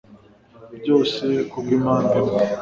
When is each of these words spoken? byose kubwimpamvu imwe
byose 0.79 1.25
kubwimpamvu 1.49 2.13
imwe 2.29 2.43